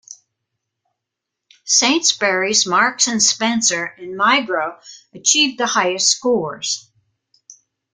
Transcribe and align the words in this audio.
Sainsburys, 1.63 2.67
Marks 2.67 3.05
and 3.07 3.21
Spencer 3.21 3.85
and 3.99 4.17
Migro 4.19 4.79
achieved 5.13 5.59
the 5.59 5.67
highest 5.67 6.07
scores. 6.07 6.89